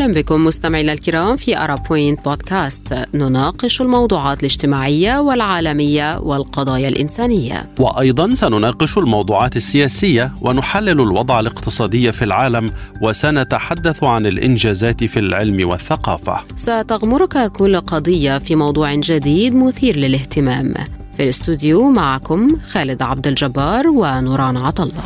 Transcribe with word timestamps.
أهلا 0.00 0.12
بكم 0.12 0.44
مستمعينا 0.44 0.92
الكرام 0.92 1.36
في 1.36 1.58
أرا 1.58 1.74
بوينت 1.74 2.24
بودكاست. 2.24 2.94
نناقش 3.14 3.80
الموضوعات 3.80 4.40
الاجتماعية 4.40 5.18
والعالمية 5.18 6.18
والقضايا 6.18 6.88
الإنسانية. 6.88 7.66
وأيضا 7.78 8.34
سنناقش 8.34 8.98
الموضوعات 8.98 9.56
السياسية 9.56 10.34
ونحلل 10.40 11.00
الوضع 11.00 11.40
الاقتصادي 11.40 12.12
في 12.12 12.24
العالم 12.24 12.70
وسنتحدث 13.02 14.04
عن 14.04 14.26
الإنجازات 14.26 15.04
في 15.04 15.18
العلم 15.18 15.68
والثقافة. 15.68 16.40
ستغمرك 16.56 17.52
كل 17.52 17.80
قضية 17.80 18.38
في 18.38 18.56
موضوع 18.56 18.94
جديد 18.94 19.54
مثير 19.54 19.96
للاهتمام. 19.96 20.74
في 21.16 21.22
الاستوديو 21.22 21.90
معكم 21.90 22.56
خالد 22.60 23.02
عبد 23.02 23.26
الجبار 23.26 23.86
ونوران 23.86 24.56
عطله 24.56 25.02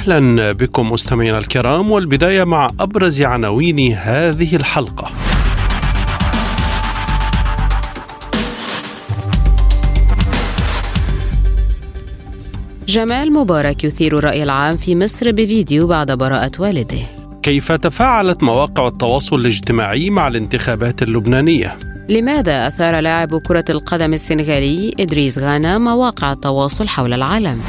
أهلا 0.00 0.52
بكم 0.52 0.92
مستمعينا 0.92 1.38
الكرام 1.38 1.90
والبداية 1.90 2.44
مع 2.44 2.68
أبرز 2.80 3.22
عناوين 3.22 3.92
هذه 3.92 4.56
الحلقة. 4.56 5.10
جمال 12.88 13.32
مبارك 13.32 13.84
يثير 13.84 14.18
الرأي 14.18 14.42
العام 14.42 14.76
في 14.76 14.96
مصر 14.96 15.30
بفيديو 15.32 15.86
بعد 15.86 16.12
براءة 16.12 16.52
والده. 16.58 17.02
كيف 17.42 17.72
تفاعلت 17.72 18.42
مواقع 18.42 18.86
التواصل 18.86 19.40
الاجتماعي 19.40 20.10
مع 20.10 20.28
الانتخابات 20.28 21.02
اللبنانية؟ 21.02 21.78
لماذا 22.08 22.66
أثار 22.66 23.00
لاعب 23.00 23.38
كرة 23.38 23.64
القدم 23.70 24.12
السنغالي 24.12 24.94
إدريس 25.00 25.38
غانا 25.38 25.78
مواقع 25.78 26.32
التواصل 26.32 26.88
حول 26.88 27.12
العالم؟ 27.12 27.60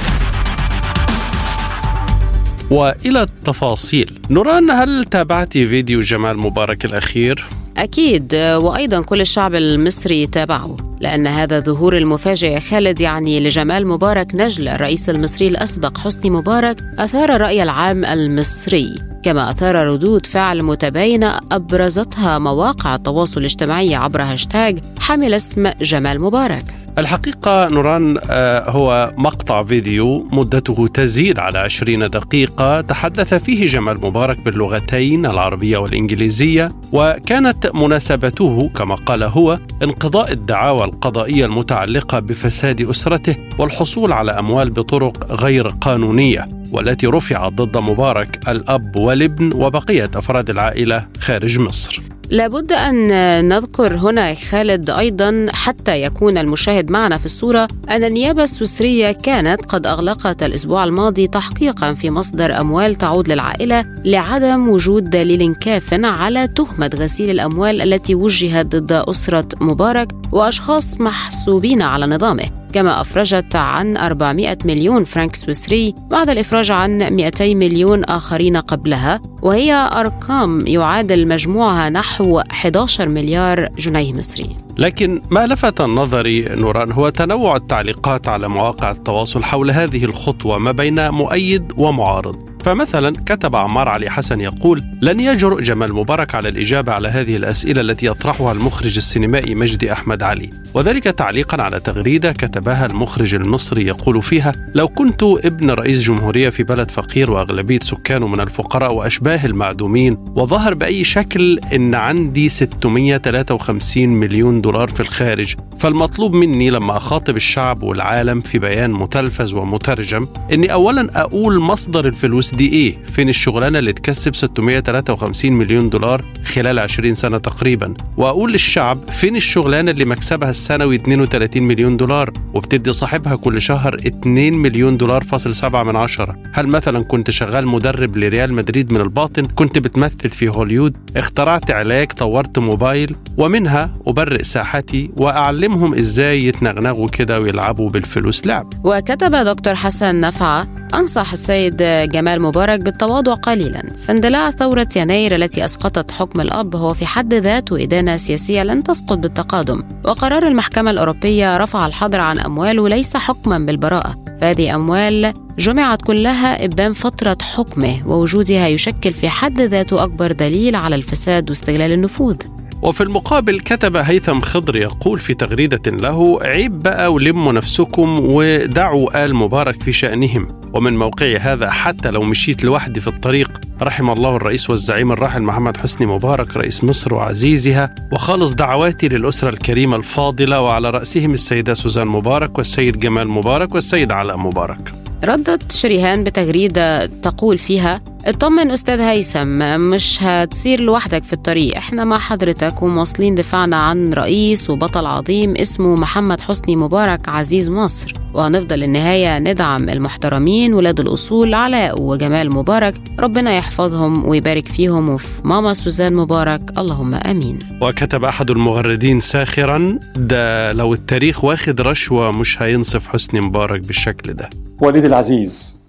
وإلى 2.72 3.22
التفاصيل. 3.22 4.20
نوران 4.30 4.72
هل 4.72 5.04
تابعت 5.04 5.54
فيديو 5.54 6.00
جمال 6.00 6.38
مبارك 6.38 6.86
الأخير؟ 6.86 7.46
أكيد 7.78 8.36
وأيضا 8.36 9.02
كل 9.02 9.22
الشعب 9.22 9.56
المصري 9.56 10.28
تابعه. 10.28 10.91
لأن 11.02 11.28
هذا 11.28 11.58
الظهور 11.58 11.98
المفاجئ 11.98 12.60
خالد 12.60 13.02
يعني 13.02 13.40
لجمال 13.40 13.88
مبارك 13.88 14.36
نجل 14.36 14.68
الرئيس 14.68 15.10
المصري 15.10 15.48
الأسبق 15.48 15.98
حسني 15.98 16.30
مبارك 16.30 16.82
أثار 17.00 17.36
الرأي 17.36 17.64
العام 17.64 18.06
المصري. 18.06 18.96
كما 19.24 19.50
أثار 19.52 19.76
ردود 19.76 20.26
فعل 20.26 20.64
متباينة 20.64 21.40
أبرزتها 21.52 22.40
مواقع 22.40 22.96
التواصل 22.96 23.40
الاجتماعي 23.40 23.96
عبر 23.96 24.22
هاشتاج 24.22 24.80
حمل 25.00 25.34
اسم 25.34 25.72
جمال 25.82 26.22
مبارك. 26.22 26.82
الحقيقة 26.98 27.68
نوران 27.68 28.18
آه، 28.30 28.70
هو 28.70 29.14
مقطع 29.18 29.64
فيديو 29.64 30.28
مدته 30.32 30.88
تزيد 30.88 31.40
على 31.40 31.60
عشرين 31.60 32.00
دقيقة 32.04 32.82
تحدث 32.82 33.34
فيه 33.34 33.68
جمال 33.68 34.02
مبارك 34.02 34.40
باللغتين 34.46 35.26
العربية 35.26 35.78
والإنجليزية 35.78 36.68
وكانت 36.94 37.76
مناسبته 37.76 38.70
كما 38.70 38.96
قال 38.96 39.24
هو 39.24 39.60
انقضاء 39.84 40.32
الدعاوى 40.32 40.91
القضائية 40.94 41.46
المتعلقة 41.46 42.20
بفساد 42.20 42.82
أسرته 42.82 43.36
والحصول 43.60 44.12
على 44.12 44.32
أموال 44.32 44.70
بطرق 44.70 45.32
غير 45.32 45.68
قانونية 45.68 46.50
والتي 46.72 47.08
رفعت 47.08 47.54
ضد 47.54 47.78
مبارك 47.78 48.50
الأب 48.50 48.96
والابن 48.96 49.50
وبقية 49.56 50.12
أفراد 50.16 50.50
العائلة 50.50 51.08
خارج 51.20 51.60
مصر. 51.60 52.02
لابد 52.32 52.72
أن 52.72 53.08
نذكر 53.50 53.96
هنا 53.96 54.36
خالد 54.36 54.90
أيضا 54.90 55.48
حتى 55.54 56.02
يكون 56.02 56.38
المشاهد 56.38 56.92
معنا 56.92 57.18
في 57.18 57.26
الصورة. 57.26 57.68
أن 57.90 58.04
النيابة 58.04 58.44
السويسرية 58.44 59.12
كانت 59.12 59.66
قد 59.66 59.88
أغلقت 59.88 60.44
الأسبوع 60.44 60.84
الماضي 60.84 61.28
تحقيقا 61.28 61.94
في 61.94 62.10
مصدر 62.10 62.60
أموال 62.62 62.96
تعود 62.96 63.30
للعائلة 63.30 63.86
لعدم 64.06 64.70
وجود 64.70 65.10
دليل 65.10 65.56
كاف 65.56 65.94
على 65.94 66.48
تهمة 66.48 66.92
غسيل 66.96 67.30
الأموال 67.30 67.82
التي 67.82 68.16
وجهت 68.16 68.66
ضد 68.66 68.92
أسرة 68.92 69.48
مبارك 69.62 70.12
وأشخاص 70.32 71.02
محسوبين 71.02 71.82
على 71.82 72.06
نظامه. 72.06 72.61
كما 72.74 73.02
أفرجت 73.02 73.56
عن 73.56 73.98
400 73.98 74.58
مليون 74.66 75.04
فرنك 75.04 75.36
سويسري 75.36 75.96
بعد 76.10 76.30
الإفراج 76.30 76.72
عن 76.72 77.14
200 77.14 77.56
مليون 77.56 78.04
آخرين 78.04 78.58
قبلها 78.58 79.22
وهي 79.42 79.74
أرقام 79.74 80.68
يعادل 80.68 81.28
مجموعها 81.28 81.90
نحو 81.90 82.40
11 82.40 83.10
مليار 83.10 83.70
جنيه 83.78 84.14
مصري. 84.14 84.71
لكن 84.82 85.22
ما 85.32 85.48
لفت 85.48 85.82
نظري 85.82 86.42
نوران 86.42 86.92
هو 86.92 87.10
تنوع 87.10 87.56
التعليقات 87.56 88.28
على 88.28 88.48
مواقع 88.48 88.92
التواصل 88.92 89.44
حول 89.44 89.72
هذه 89.72 90.06
الخطوة 90.06 90.58
ما 90.58 90.72
بين 90.72 91.10
مؤيد 91.10 91.74
ومعارض. 91.78 92.52
فمثلا 92.62 93.14
كتب 93.26 93.56
عمار 93.56 93.90
علي 93.90 94.10
حسن 94.10 94.42
يقول 94.42 94.82
لن 95.02 95.20
يجرؤ 95.20 95.62
جمال 95.62 95.94
مبارك 95.94 96.36
على 96.36 96.50
الإجابة 96.50 96.92
على 96.92 97.08
هذه 97.08 97.36
الأسئلة 97.36 97.82
التي 97.82 98.06
يطرحها 98.06 98.52
المخرج 98.52 98.98
السينمائي 98.98 99.56
مجدي 99.56 99.92
أحمد 99.92 100.24
علي. 100.24 100.50
وذلك 100.74 101.04
تعليقا 101.04 101.64
على 101.64 101.80
تغريدة 101.80 102.32
كتبها 102.32 102.86
المخرج 102.86 103.36
المصري 103.36 103.88
يقول 103.88 104.22
فيها 104.22 104.52
لو 104.76 104.88
كنت 104.88 105.24
ابن 105.24 105.72
رئيس 105.72 106.04
جمهورية 106.04 106.50
في 106.50 106.64
بلد 106.64 106.92
فقير 106.92 107.32
وأغلبية 107.32 107.80
سكانه 107.80 108.28
من 108.28 108.40
الفقراء 108.40 108.94
وأشباه 108.94 109.46
المعدومين 109.46 110.18
وظهر 110.36 110.74
بأي 110.74 111.04
شكل 111.04 111.60
إن 111.74 111.96
عندي 111.96 112.50
653 112.50 114.10
مليون 114.10 114.62
دولار 114.62 114.71
في 114.72 115.00
الخارج 115.00 115.56
فالمطلوب 115.80 116.34
مني 116.34 116.70
لما 116.70 116.98
أخاطب 116.98 117.36
الشعب 117.38 117.84
والعالم 117.84 118.42
في 118.42 118.60
بيان 118.60 118.92
متلفز 118.92 119.54
ومترجم 119.54 120.28
إني 120.54 120.74
أولا 120.74 121.22
أقول 121.22 121.60
مصدر 121.60 122.08
الفلوس 122.08 122.56
دي 122.56 122.70
إيه؟ 122.70 122.96
فين 123.14 123.30
الشغلانة 123.30 123.80
اللي 123.80 123.94
تكسب 123.94 124.36
653 124.36 125.52
مليون 125.54 125.90
دولار 125.90 126.24
خلال 126.46 126.80
20 126.80 127.16
سنة 127.16 127.38
تقريبا؟ 127.38 127.94
وأقول 128.18 128.52
للشعب 128.52 128.98
فين 128.98 129.36
الشغلانة 129.36 129.92
اللي 129.92 130.06
مكسبها 130.06 130.50
السنوي 130.50 130.96
32 130.96 131.64
مليون 131.64 131.98
دولار 131.98 132.34
وبتدي 132.54 132.92
صاحبها 132.94 133.36
كل 133.36 133.62
شهر 133.62 133.96
2 133.96 134.54
مليون 134.54 134.98
دولار 134.98 135.24
فاصل 135.24 135.56
7 135.56 135.84
من 135.84 135.96
عشرة؟ 135.96 136.36
هل 136.54 136.68
مثلا 136.68 137.04
كنت 137.04 137.32
شغال 137.32 137.68
مدرب 137.68 138.18
لريال 138.18 138.54
مدريد 138.54 138.94
من 138.94 139.02
الباطن؟ 139.02 139.44
كنت 139.44 139.78
بتمثل 139.78 140.30
في 140.30 140.50
هوليود؟ 140.50 140.98
اخترعت 141.18 141.72
علاج؟ 141.72 142.08
طورت 142.12 142.60
موبايل؟ 142.60 143.16
ومنها 143.38 143.94
أبرئ 144.08 144.44
ساحتي 144.52 145.12
وأعلمهم 145.18 145.96
إزاي 145.96 146.46
يتنغنغوا 146.46 147.10
كده 147.10 147.40
ويلعبوا 147.40 147.90
بالفلوس. 147.90 148.46
لعب. 148.46 148.74
وكتب 148.84 149.36
دكتور 149.36 149.76
حسن 149.76 150.20
نفعة 150.20 150.68
أنصح 150.94 151.32
السيد 151.34 151.78
جمال 152.12 152.42
مبارك 152.42 152.80
بالتواضع 152.80 153.34
قليلا. 153.34 153.84
فاندلاع 154.08 154.52
ثورة 154.52 154.88
يناير 154.96 155.36
التي 155.36 155.66
أسقطت 155.66 156.12
حكم 156.12 156.42
الأب 156.42 156.76
هو 156.76 156.94
في 156.94 157.06
حد 157.06 157.34
ذاته 157.34 157.84
إدانة 157.84 158.18
سياسية 158.18 158.64
لن 158.64 158.84
تسقط 158.84 159.18
بالتقادم. 159.18 159.84
وقرار 160.06 160.48
المحكمة 160.48 160.92
الأوروبية 160.92 161.58
رفع 161.58 161.86
الحظر 161.86 162.20
عن 162.20 162.40
أمواله 162.40 162.90
ليس 162.90 163.18
حكما 163.18 163.60
بالبراءة. 163.60 164.16
فهذه 164.42 164.76
أموال 164.76 165.34
جمعت 165.60 166.02
كلها 166.02 166.66
إبان 166.66 166.94
فترة 166.94 167.38
حكمه 167.42 168.08
ووجودها 168.08 168.68
يشكل 168.68 169.14
في 169.14 169.30
حد 169.30 169.62
ذاته 169.62 170.04
أكبر 170.04 170.32
دليل 170.32 170.76
على 170.76 170.96
الفساد 170.96 171.50
واستغلال 171.50 171.92
النفوذ. 171.92 172.36
وفي 172.82 173.04
المقابل 173.04 173.60
كتب 173.60 173.96
هيثم 173.96 174.42
خضر 174.42 174.76
يقول 174.76 175.20
في 175.20 175.34
تغريدة 175.34 175.92
له 175.92 176.40
عيب 176.42 176.80
بقى 176.80 177.14
ولموا 177.14 177.52
نفسكم 177.52 178.20
ودعوا 178.20 179.24
آل 179.24 179.36
مبارك 179.36 179.84
في 179.84 179.92
شأنهم. 179.92 180.48
ومن 180.74 180.98
موقعي 180.98 181.38
هذا 181.38 181.70
حتى 181.70 182.12
لو 182.12 182.24
مشيت 182.24 182.64
لوحدي 182.64 183.02
في 183.02 183.08
الطريق 183.08 183.60
رحم 183.82 184.10
الله 184.10 184.36
الرئيس 184.36 184.70
والزعيم 184.70 185.12
الراحل 185.12 185.42
محمد 185.42 185.78
حسني 185.78 186.06
مبارك 186.08 186.58
رئيس 186.58 186.84
مصر 186.84 187.14
وعزيزها 187.14 187.96
وخالص 188.12 188.54
دعواتي 188.54 189.08
للأسرة 189.08 189.50
الكريمة 189.50 189.96
الفاضلة 189.96 190.62
وعلى 190.62 190.90
رأسهم 190.90 191.34
السيدة 191.34 191.74
سوزان 191.74 192.08
مبارك 192.08 192.58
والسيد 192.58 193.00
جمال 193.00 193.30
مبارك 193.30 193.76
والسيد 193.76 194.12
علاء 194.12 194.38
مبارك. 194.38 194.92
ردت 195.24 195.72
شريهان 195.72 196.24
بتغريدة 196.24 197.06
تقول 197.06 197.58
فيها 197.58 198.02
اطمن 198.26 198.72
أستاذ 198.72 199.00
هيثم 199.00 199.80
مش 199.80 200.24
هتصير 200.24 200.82
لوحدك 200.82 201.24
في 201.24 201.34
الطريق. 201.34 201.78
إحنا 201.78 202.04
مع 202.04 202.20
حضرتك 202.20 202.82
ومواصلين 202.82 203.36
دفاعنا 203.36 203.76
عن 203.76 204.14
رئيس 204.14 204.70
وبطل 204.70 205.06
عظيم 205.06 205.56
اسمه 205.56 205.96
محمد 205.96 206.42
حسني 206.42 206.76
مبارك 206.76 207.30
عزيز 207.30 207.70
مصر. 207.70 208.14
وهنفضل 208.34 208.84
النهاية 208.84 209.40
ندعم 209.40 209.90
المحترمين 209.90 210.74
ولاد 210.74 211.00
الأصول 211.00 211.54
علاء 211.54 212.02
وجمال 212.02 212.52
مبارك. 212.52 212.94
ربنا 213.20 213.58
يحفظهم 213.58 214.26
ويبارك 214.26 214.68
فيهم 214.68 215.10
وفي 215.10 215.48
ماما 215.48 215.74
سوزان 215.74 216.16
مبارك. 216.16 216.62
اللهم 216.78 217.16
آمين. 217.16 217.60
وكتب 217.82 218.24
أحد 218.24 218.52
المغردين 218.52 219.20
ساخرا 219.20 220.00
ده 220.16 220.74
لو 220.74 220.94
التاريخ 220.94 221.44
واخد 221.44 221.82
رشوة 221.82 222.32
مش 222.32 222.62
هينصف 222.62 223.08
حسني 223.08 223.42
مبارك 223.42 223.88
بالشكل 223.88 224.34
ده. 224.34 224.50
والدي 224.82 225.08
العزيز 225.08 225.82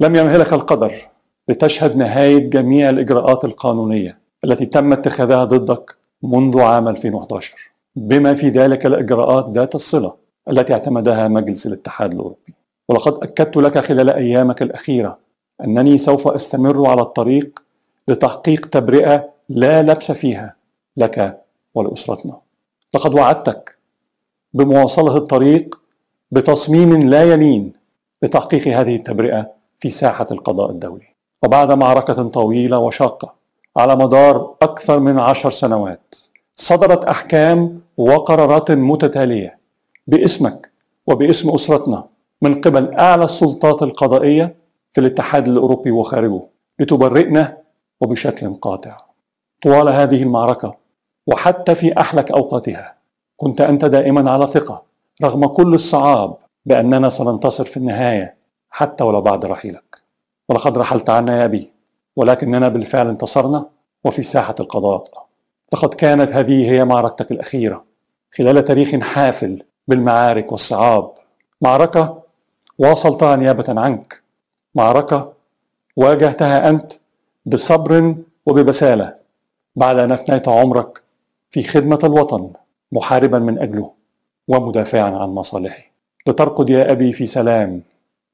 لم 0.00 0.16
يمهلك 0.16 0.52
القدر 0.52 0.94
لتشهد 1.48 1.96
نهاية 1.96 2.38
جميع 2.38 2.90
الإجراءات 2.90 3.44
القانونية 3.44 4.18
التي 4.44 4.66
تم 4.66 4.92
اتخاذها 4.92 5.44
ضدك 5.44 5.96
منذ 6.22 6.60
عام 6.60 6.88
2011 6.88 7.70
بما 7.96 8.34
في 8.34 8.48
ذلك 8.48 8.86
الإجراءات 8.86 9.50
ذات 9.54 9.74
الصلة 9.74 10.14
التي 10.50 10.72
اعتمدها 10.72 11.28
مجلس 11.28 11.66
الاتحاد 11.66 12.12
الأوروبي. 12.12 12.54
ولقد 12.88 13.14
أكدت 13.22 13.56
لك 13.56 13.78
خلال 13.78 14.10
أيامك 14.10 14.62
الأخيرة 14.62 15.18
أنني 15.64 15.98
سوف 15.98 16.28
أستمر 16.28 16.86
على 16.86 17.02
الطريق 17.02 17.62
لتحقيق 18.08 18.66
تبرئة 18.66 19.28
لا 19.48 19.82
لبس 19.82 20.12
فيها 20.12 20.54
لك 20.96 21.42
ولأسرتنا. 21.74 22.38
لقد 22.94 23.14
وعدتك 23.14 23.78
بمواصلة 24.54 25.16
الطريق 25.16 25.80
بتصميم 26.30 27.10
لا 27.10 27.22
يلين 27.22 27.79
لتحقيق 28.22 28.68
هذه 28.68 28.96
التبرئة 28.96 29.50
في 29.78 29.90
ساحة 29.90 30.26
القضاء 30.30 30.70
الدولي. 30.70 31.06
وبعد 31.42 31.72
معركة 31.72 32.28
طويلة 32.28 32.78
وشاقة 32.78 33.34
على 33.76 33.96
مدار 33.96 34.54
أكثر 34.62 35.00
من 35.00 35.18
عشر 35.18 35.50
سنوات 35.50 36.14
صدرت 36.56 37.04
أحكام 37.04 37.80
وقرارات 37.96 38.70
متتالية 38.70 39.58
باسمك 40.06 40.70
وباسم 41.06 41.50
أسرتنا 41.50 42.04
من 42.42 42.60
قبل 42.60 42.94
أعلى 42.94 43.24
السلطات 43.24 43.82
القضائية 43.82 44.54
في 44.92 45.00
الاتحاد 45.00 45.48
الأوروبي 45.48 45.90
وخارجه 45.90 46.40
لتبرئنا 46.78 47.56
وبشكل 48.00 48.54
قاطع. 48.54 48.96
طوال 49.62 49.88
هذه 49.88 50.22
المعركة 50.22 50.74
وحتى 51.26 51.74
في 51.74 52.00
أحلك 52.00 52.30
أوقاتها 52.30 52.94
كنت 53.36 53.60
أنت 53.60 53.84
دائما 53.84 54.30
على 54.30 54.46
ثقة 54.46 54.82
رغم 55.24 55.46
كل 55.46 55.74
الصعاب 55.74 56.36
بأننا 56.66 57.10
سننتصر 57.10 57.64
في 57.64 57.76
النهاية 57.76 58.34
حتى 58.70 59.04
ولو 59.04 59.20
بعد 59.20 59.44
رحيلك. 59.44 59.96
ولقد 60.48 60.78
رحلت 60.78 61.10
عنا 61.10 61.40
يا 61.40 61.44
أبي 61.44 61.72
ولكننا 62.16 62.68
بالفعل 62.68 63.08
انتصرنا 63.08 63.66
وفي 64.04 64.22
ساحة 64.22 64.54
القضاء. 64.60 65.26
لقد 65.72 65.94
كانت 65.94 66.32
هذه 66.32 66.70
هي 66.70 66.84
معركتك 66.84 67.30
الأخيرة 67.30 67.84
خلال 68.38 68.64
تاريخ 68.64 69.04
حافل 69.04 69.62
بالمعارك 69.88 70.52
والصعاب. 70.52 71.10
معركة 71.62 72.22
واصلتها 72.78 73.36
نيابة 73.36 73.80
عنك. 73.80 74.22
معركة 74.74 75.32
واجهتها 75.96 76.68
أنت 76.68 76.92
بصبر 77.46 78.14
وببسالة 78.46 79.14
بعد 79.76 79.98
أن 79.98 80.12
أفنيت 80.12 80.48
عمرك 80.48 81.02
في 81.50 81.62
خدمة 81.62 81.98
الوطن 82.04 82.50
محاربا 82.92 83.38
من 83.38 83.58
أجله 83.58 83.92
ومدافعا 84.48 85.18
عن 85.18 85.28
مصالحه. 85.28 85.89
لترقد 86.30 86.70
يا 86.70 86.92
أبي 86.92 87.12
في 87.12 87.26
سلام 87.26 87.82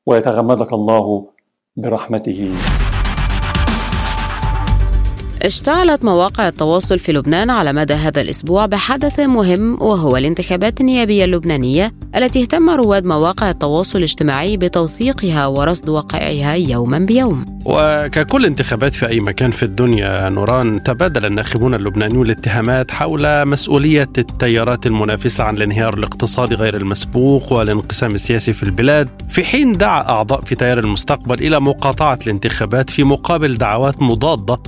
ويتغمدك 0.07 0.73
الله 0.73 1.27
برحمته. 1.77 2.53
اشتعلت 5.43 6.05
مواقع 6.05 6.49
التواصل 6.49 6.99
في 6.99 7.13
لبنان 7.13 7.51
على 7.51 7.73
مدى 7.73 7.95
هذا 7.95 8.21
الأسبوع 8.21 8.67
بحدث 8.67 9.21
مهم 9.21 9.83
وهو 9.83 10.17
الانتخابات 10.17 10.81
النيابية 10.81 11.25
اللبنانية 11.25 11.93
التي 12.17 12.43
اهتم 12.43 12.71
رواد 12.71 13.05
مواقع 13.05 13.51
التواصل 13.51 13.99
الاجتماعي 13.99 14.57
بتوثيقها 14.57 15.47
ورصد 15.47 15.89
وقائعها 15.89 16.55
يوما 16.55 16.99
بيوم. 16.99 17.45
وككل 17.65 18.47
انتخابات 18.47 18.95
في 18.95 19.09
أي 19.09 19.21
مكان 19.21 19.51
في 19.51 19.63
الدنيا 19.63 20.29
نوران 20.29 20.83
تبادل 20.83 21.27
الناخبون 21.27 21.75
اللبنانيون 21.75 22.27
الاتهامات 22.27 22.91
حول 22.91 23.49
مسؤولية 23.49 24.09
التيارات 24.19 24.87
المنافسة 24.87 25.45
عن 25.45 25.57
الانهيار 25.57 25.95
الاقتصادي 25.95 26.55
غير 26.55 26.77
المسبوق 26.77 27.53
والانقسام 27.53 28.11
السياسي 28.15 28.53
في 28.53 28.63
البلاد، 28.63 29.09
في 29.31 29.45
حين 29.45 29.73
دعا 29.73 30.03
أعضاء 30.09 30.41
في 30.41 30.55
تيار 30.55 30.79
المستقبل 30.79 31.47
إلى 31.47 31.61
مقاطعة 31.61 32.19
الانتخابات 32.27 32.91
في 32.91 33.05
مقابل 33.05 33.55
دعوات 33.55 34.03
مضادة 34.03 34.59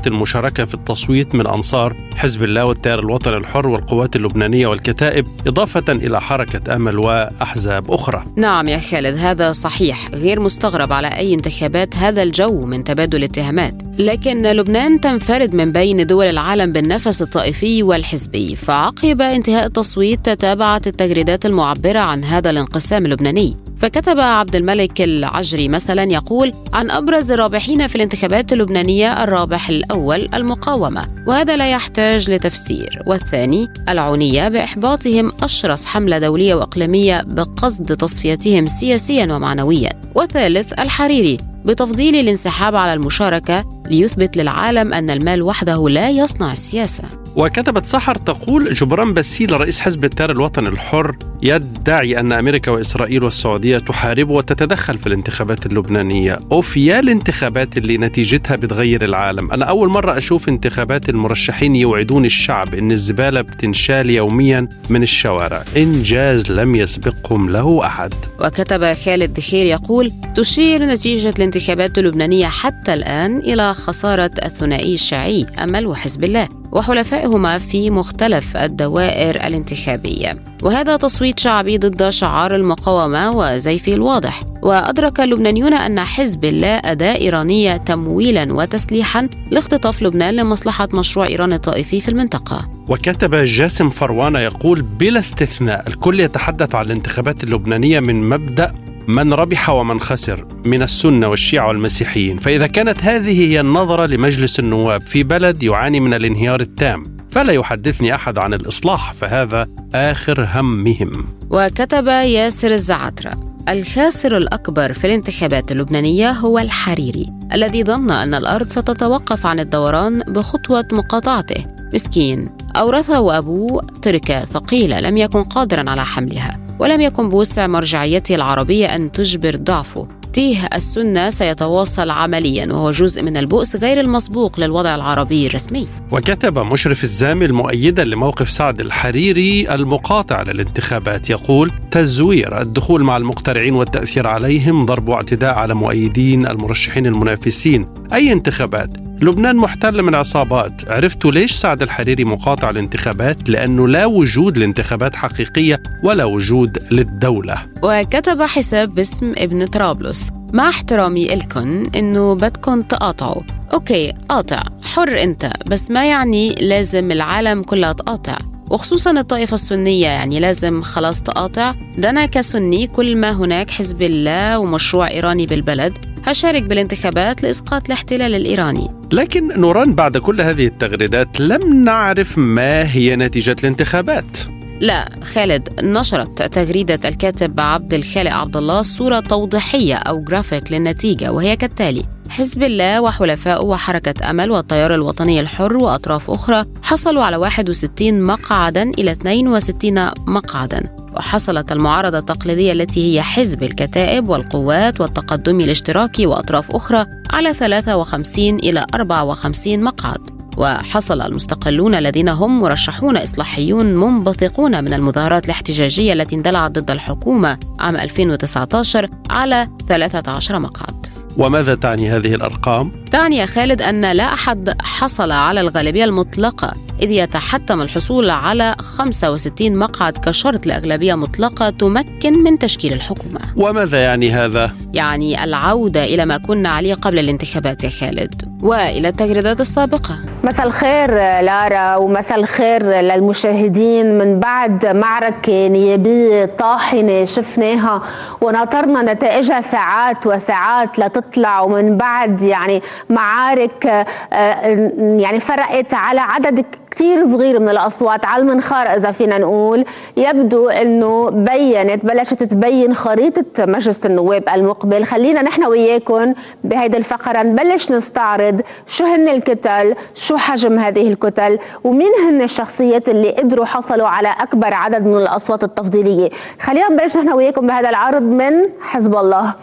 بضروره 0.00 0.16
المشاركة 0.16 0.64
في 0.64 0.74
التصويت 0.74 1.34
من 1.34 1.46
أنصار 1.46 1.96
حزب 2.16 2.42
الله 2.42 2.64
والتيار 2.64 2.98
الوطني 2.98 3.36
الحر 3.36 3.66
والقوات 3.66 4.16
اللبنانية 4.16 4.66
والكتائب 4.66 5.26
إضافة 5.46 5.92
إلى 5.92 6.20
حركة 6.20 6.76
أمل 6.76 6.98
وأحزاب 6.98 7.90
أخرى. 7.90 8.24
نعم 8.36 8.68
يا 8.68 8.78
خالد 8.78 9.18
هذا 9.18 9.52
صحيح 9.52 10.10
غير 10.12 10.40
مستغرب 10.40 10.92
على 10.92 11.08
أي 11.08 11.34
انتخابات 11.34 11.96
هذا 11.96 12.22
الجو 12.22 12.66
من 12.66 12.84
تبادل 12.84 13.24
اتهامات. 13.24 13.74
لكن 13.98 14.46
لبنان 14.46 15.00
تنفرد 15.00 15.54
من 15.54 15.72
بين 15.72 16.06
دول 16.06 16.26
العالم 16.26 16.72
بالنفس 16.72 17.22
الطائفي 17.22 17.82
والحزبي 17.82 18.56
فعقب 18.56 19.20
انتهاء 19.20 19.66
التصويت 19.66 20.26
تتابعت 20.26 20.86
التغريدات 20.86 21.46
المعبرة 21.46 21.98
عن 21.98 22.24
هذا 22.24 22.50
الانقسام 22.50 23.06
اللبناني. 23.06 23.56
فكتب 23.80 24.20
عبد 24.20 24.56
الملك 24.56 25.00
العجري 25.00 25.68
مثلا 25.68 26.02
يقول 26.02 26.52
عن 26.74 26.90
أبرز 26.90 27.30
الرابحين 27.30 27.86
في 27.86 27.96
الانتخابات 27.96 28.52
اللبنانية 28.52 29.22
الرابح 29.22 29.68
الأول 29.68 30.28
المقاومة 30.34 31.06
وهذا 31.26 31.56
لا 31.56 31.70
يحتاج 31.70 32.30
لتفسير. 32.30 33.02
والثاني 33.06 33.68
العنيه 33.88 34.48
بإحباطهم 34.48 35.32
أشرس 35.42 35.84
حملة 35.86 36.18
دولية 36.18 36.54
وإقليمية 36.54 37.22
بقصد 37.22 37.96
تصفيتهم 37.96 38.66
سياسيا 38.66 39.34
ومعنويا. 39.34 39.90
والثالث 40.14 40.72
الحريري 40.72 41.36
بتفضيل 41.64 42.14
الانسحاب 42.14 42.76
على 42.76 42.94
المشاركة 42.94 43.79
ليثبت 43.90 44.36
للعالم 44.36 44.94
أن 44.94 45.10
المال 45.10 45.42
وحده 45.42 45.88
لا 45.88 46.10
يصنع 46.10 46.52
السياسة. 46.52 47.04
وكتبت 47.36 47.84
سحر 47.84 48.14
تقول 48.14 48.74
جبران 48.74 49.14
بسيل 49.14 49.60
رئيس 49.60 49.80
حزب 49.80 50.04
التيار 50.04 50.30
الوطني 50.30 50.68
الحر 50.68 51.16
يدعي 51.42 52.20
أن 52.20 52.32
أمريكا 52.32 52.72
وإسرائيل 52.72 53.24
والسعودية 53.24 53.78
تحارب 53.78 54.30
وتتدخل 54.30 54.98
في 54.98 55.06
الانتخابات 55.06 55.66
اللبنانية. 55.66 56.38
أوف 56.52 56.76
يا 56.76 57.00
الانتخابات 57.00 57.78
اللي 57.78 57.98
نتيجتها 57.98 58.56
بتغير 58.56 59.04
العالم. 59.04 59.52
أنا 59.52 59.64
أول 59.64 59.88
مرة 59.88 60.18
أشوف 60.18 60.48
انتخابات 60.48 61.08
المرشحين 61.08 61.76
يوعدون 61.76 62.24
الشعب 62.24 62.74
أن 62.74 62.92
الزبالة 62.92 63.40
بتنشال 63.40 64.10
يوميا 64.10 64.68
من 64.88 65.02
الشوارع. 65.02 65.64
إنجاز 65.76 66.52
لم 66.52 66.74
يسبقهم 66.74 67.50
له 67.50 67.86
أحد. 67.86 68.14
وكتب 68.40 68.92
خالد 68.92 69.34
دخير 69.34 69.66
يقول 69.66 70.12
تشير 70.36 70.82
نتيجة 70.82 71.34
الانتخابات 71.38 71.98
اللبنانية 71.98 72.46
حتى 72.46 72.94
الآن 72.94 73.36
إلى 73.36 73.74
خسارة 73.80 74.30
الثنائي 74.44 74.94
الشيعي 74.94 75.46
أمل 75.62 75.86
وحزب 75.86 76.24
الله 76.24 76.48
وحلفائهما 76.72 77.58
في 77.58 77.90
مختلف 77.90 78.56
الدوائر 78.56 79.36
الانتخابية. 79.46 80.36
وهذا 80.62 80.96
تصويت 80.96 81.38
شعبي 81.38 81.78
ضد 81.78 82.10
شعار 82.10 82.54
المقاومة 82.54 83.30
وزيفه 83.30 83.94
الواضح. 83.94 84.42
وأدرك 84.62 85.20
اللبنانيون 85.20 85.74
أن 85.74 86.00
حزب 86.00 86.44
الله 86.44 86.76
اداه 86.84 87.14
إيرانية 87.14 87.76
تمويلا 87.76 88.52
وتسليحا 88.52 89.28
لاختطاف 89.50 90.02
لبنان 90.02 90.34
لمصلحة 90.34 90.88
مشروع 90.94 91.26
إيران 91.26 91.52
الطائفي 91.52 92.00
في 92.00 92.08
المنطقة. 92.08 92.68
وكتب 92.88 93.34
جاسم 93.34 93.90
فروانة 93.90 94.38
يقول 94.38 94.82
بلا 94.82 95.20
استثناء 95.20 95.88
الكل 95.88 96.20
يتحدث 96.20 96.74
عن 96.74 96.84
الانتخابات 96.84 97.44
اللبنانية 97.44 98.00
من 98.00 98.28
مبدأ 98.28 98.72
من 99.08 99.32
ربح 99.32 99.70
ومن 99.70 100.00
خسر 100.00 100.46
من 100.64 100.82
السنة 100.82 101.28
والشيعة 101.28 101.68
والمسيحيين، 101.68 102.38
فإذا 102.38 102.66
كانت 102.66 103.04
هذه 103.04 103.52
هي 103.52 103.60
النظرة 103.60 104.06
لمجلس 104.06 104.58
النواب 104.58 105.00
في 105.00 105.22
بلد 105.22 105.62
يعاني 105.62 106.00
من 106.00 106.14
الانهيار 106.14 106.60
التام، 106.60 107.16
فلا 107.30 107.52
يحدثني 107.52 108.14
أحد 108.14 108.38
عن 108.38 108.54
الإصلاح 108.54 109.12
فهذا 109.12 109.68
آخر 109.94 110.48
همهم. 110.54 111.26
وكتب 111.50 112.06
ياسر 112.06 112.70
الزعترة 112.70 113.50
الخاسر 113.68 114.36
الأكبر 114.36 114.92
في 114.92 115.06
الانتخابات 115.06 115.72
اللبنانية 115.72 116.30
هو 116.30 116.58
الحريري 116.58 117.26
الذي 117.52 117.84
ظن 117.84 118.10
أن 118.10 118.34
الأرض 118.34 118.68
ستتوقف 118.68 119.46
عن 119.46 119.60
الدوران 119.60 120.18
بخطوة 120.18 120.84
مقاطعته. 120.92 121.66
مسكين 121.94 122.48
أورثه 122.76 123.38
أبوه 123.38 123.86
تركة 124.02 124.44
ثقيلة 124.44 125.00
لم 125.00 125.16
يكن 125.16 125.44
قادرا 125.44 125.90
على 125.90 126.04
حملها. 126.04 126.69
ولم 126.80 127.00
يكن 127.00 127.28
بوسع 127.28 127.66
مرجعيته 127.66 128.34
العربية 128.34 128.86
أن 128.86 129.12
تجبر 129.12 129.56
ضعفه. 129.56 130.08
تيه 130.32 130.66
السنة 130.74 131.30
سيتواصل 131.30 132.10
عمليا 132.10 132.72
وهو 132.72 132.90
جزء 132.90 133.22
من 133.22 133.36
البؤس 133.36 133.76
غير 133.76 134.00
المسبوق 134.00 134.60
للوضع 134.60 134.94
العربي 134.94 135.46
الرسمي. 135.46 135.86
وكتب 136.12 136.58
مشرف 136.58 137.02
الزامل 137.02 137.52
مؤيدا 137.52 138.04
لموقف 138.04 138.50
سعد 138.50 138.80
الحريري 138.80 139.74
المقاطع 139.74 140.42
للانتخابات 140.42 141.30
يقول 141.30 141.70
تزوير 141.90 142.60
الدخول 142.60 143.02
مع 143.02 143.16
المقترعين 143.16 143.74
والتأثير 143.74 144.26
عليهم 144.26 144.86
ضرب 144.86 145.08
واعتداء 145.08 145.54
على 145.54 145.74
مؤيدين 145.74 146.46
المرشحين 146.46 147.06
المنافسين. 147.06 147.86
أي 148.12 148.32
انتخابات؟ 148.32 149.09
لبنان 149.22 149.56
محتل 149.56 150.02
من 150.02 150.14
عصابات. 150.14 150.72
عرفتوا 150.88 151.30
ليش 151.30 151.52
سعد 151.52 151.82
الحريري 151.82 152.24
مقاطع 152.24 152.70
الانتخابات؟ 152.70 153.50
لأنه 153.50 153.88
لا 153.88 154.06
وجود 154.06 154.58
لانتخابات 154.58 155.16
حقيقية 155.16 155.82
ولا 156.02 156.24
وجود 156.24 156.78
للدولة. 156.90 157.58
وكتب 157.82 158.42
حساب 158.42 158.94
باسم 158.94 159.32
ابن 159.38 159.66
طرابلس. 159.66 160.30
مع 160.52 160.68
احترامي 160.68 161.26
لكم 161.26 161.82
إنه 161.96 162.34
بدكم 162.34 162.82
تقاطعوا. 162.82 163.42
أوكي 163.72 164.12
قاطع. 164.28 164.62
حر 164.84 165.22
أنت 165.22 165.52
بس 165.66 165.90
ما 165.90 166.06
يعني 166.06 166.54
لازم 166.60 167.10
العالم 167.10 167.62
كلها 167.62 167.92
تقاطع. 167.92 168.36
وخصوصا 168.70 169.10
الطائفة 169.10 169.54
السنية 169.54 170.06
يعني 170.06 170.40
لازم 170.40 170.82
خلاص 170.82 171.22
تقاطع. 171.22 171.74
ده 171.98 172.10
أنا 172.10 172.26
كسني 172.26 172.86
كل 172.86 173.16
ما 173.16 173.32
هناك 173.32 173.70
حزب 173.70 174.02
الله 174.02 174.58
ومشروع 174.58 175.08
إيراني 175.08 175.46
بالبلد 175.46 175.92
هشارك 176.24 176.62
بالانتخابات 176.62 177.42
لإسقاط 177.42 177.86
الاحتلال 177.86 178.34
الإيراني. 178.34 178.99
لكن 179.12 179.60
نوران 179.60 179.94
بعد 179.94 180.16
كل 180.16 180.40
هذه 180.40 180.66
التغريدات 180.66 181.40
لم 181.40 181.84
نعرف 181.84 182.38
ما 182.38 182.92
هي 182.92 183.16
نتيجة 183.16 183.56
الانتخابات. 183.60 184.38
لا 184.80 185.08
خالد 185.22 185.68
نشرت 185.82 186.42
تغريدة 186.42 187.08
الكاتب 187.08 187.60
عبد 187.60 187.94
الخالق 187.94 188.32
عبد 188.32 188.56
الله 188.56 188.82
صورة 188.82 189.20
توضيحية 189.20 189.94
أو 189.94 190.18
جرافيك 190.18 190.72
للنتيجة 190.72 191.32
وهي 191.32 191.56
كالتالي 191.56 192.04
حزب 192.28 192.62
الله 192.62 193.00
وحلفائه 193.00 193.64
وحركة 193.64 194.30
أمل 194.30 194.50
والتيار 194.50 194.94
الوطني 194.94 195.40
الحر 195.40 195.76
وأطراف 195.76 196.30
أخرى 196.30 196.64
حصلوا 196.82 197.22
على 197.22 197.36
61 197.36 198.22
مقعدا 198.22 198.82
إلى 198.82 199.12
62 199.12 200.10
مقعدا. 200.26 200.99
وحصلت 201.16 201.72
المعارضة 201.72 202.18
التقليدية 202.18 202.72
التي 202.72 203.14
هي 203.14 203.22
حزب 203.22 203.62
الكتائب 203.62 204.28
والقوات 204.28 205.00
والتقدم 205.00 205.60
الاشتراكي 205.60 206.26
وأطراف 206.26 206.76
أخرى 206.76 207.06
على 207.30 207.54
53 207.54 208.54
إلى 208.54 208.86
54 208.94 209.82
مقعد. 209.82 210.40
وحصل 210.56 211.20
المستقلون 211.20 211.94
الذين 211.94 212.28
هم 212.28 212.60
مرشحون 212.60 213.16
إصلاحيون 213.16 213.94
منبثقون 213.94 214.84
من 214.84 214.92
المظاهرات 214.92 215.44
الاحتجاجية 215.44 216.12
التي 216.12 216.36
اندلعت 216.36 216.70
ضد 216.70 216.90
الحكومة 216.90 217.58
عام 217.80 217.96
2019 217.96 219.08
على 219.30 219.68
13 219.88 220.58
مقعد. 220.58 220.99
وماذا 221.38 221.74
تعني 221.74 222.10
هذه 222.10 222.34
الأرقام؟ 222.34 222.90
تعني 223.12 223.36
يا 223.36 223.46
خالد 223.46 223.82
أن 223.82 224.12
لا 224.12 224.24
أحد 224.24 224.74
حصل 224.82 225.30
على 225.30 225.60
الغالبية 225.60 226.04
المطلقة 226.04 226.72
إذ 227.02 227.10
يتحتم 227.10 227.80
الحصول 227.80 228.30
على 228.30 228.74
65 228.78 229.76
مقعد 229.76 230.18
كشرط 230.18 230.66
لأغلبية 230.66 231.14
مطلقة 231.14 231.70
تمكن 231.70 232.42
من 232.42 232.58
تشكيل 232.58 232.92
الحكومة 232.92 233.40
وماذا 233.56 233.98
يعني 233.98 234.30
هذا؟ 234.30 234.72
يعني 234.94 235.44
العودة 235.44 236.04
إلى 236.04 236.24
ما 236.26 236.38
كنا 236.38 236.68
عليه 236.68 236.94
قبل 236.94 237.18
الانتخابات 237.18 237.84
يا 237.84 237.88
خالد 237.88 238.60
وإلى 238.62 239.08
التغريدات 239.08 239.60
السابقة 239.60 240.18
مساء 240.44 240.66
الخير 240.66 241.14
لارا 241.40 241.96
ومساء 241.96 242.38
الخير 242.38 242.82
للمشاهدين 243.00 244.18
من 244.18 244.40
بعد 244.40 244.86
معركة 244.86 245.68
نيابية 245.68 246.44
طاحنة 246.44 247.24
شفناها 247.24 248.02
وناطرنا 248.40 249.12
نتائجها 249.12 249.60
ساعات 249.60 250.26
وساعات 250.26 250.98
لتطلع 251.20 251.60
ومن 251.60 251.96
بعد 251.96 252.42
يعني 252.42 252.82
معارك 253.10 253.86
آه، 254.32 254.66
يعني 254.98 255.40
فرقت 255.40 255.94
على 255.94 256.20
عدد 256.20 256.64
كثير 256.90 257.24
صغير 257.24 257.60
من 257.60 257.68
الأصوات. 257.68 258.26
على 258.26 258.42
المنخار 258.42 258.86
إذا 258.86 259.10
فينا 259.10 259.38
نقول 259.38 259.84
يبدو 260.16 260.68
إنه 260.68 261.30
بينت 261.30 262.06
بلشت 262.06 262.42
تبين 262.42 262.94
خريطة 262.94 263.66
مجلس 263.66 264.06
النواب 264.06 264.48
المقبل. 264.54 265.04
خلينا 265.04 265.42
نحن 265.42 265.64
وياكم 265.64 266.34
بهيدي 266.64 266.96
الفقرة 266.96 267.42
نبلش 267.42 267.90
نستعرض 267.90 268.60
شو 268.86 269.04
هن 269.04 269.28
الكتل 269.28 269.94
شو 270.14 270.36
حجم 270.36 270.78
هذه 270.78 271.08
الكتل 271.08 271.58
ومين 271.84 272.12
هن 272.28 272.42
الشخصيات 272.42 273.08
اللي 273.08 273.30
قدروا 273.30 273.64
حصلوا 273.64 274.08
على 274.08 274.28
أكبر 274.28 274.74
عدد 274.74 275.06
من 275.06 275.16
الأصوات 275.16 275.64
التفضيلية. 275.64 276.30
خلينا 276.60 276.88
نبلش 276.88 277.16
نحن 277.16 277.32
وياكم 277.32 277.66
بهذا 277.66 277.88
العرض 277.88 278.22
من 278.22 278.52
حزب 278.80 279.14
الله. 279.16 279.40
آه، 279.48 279.54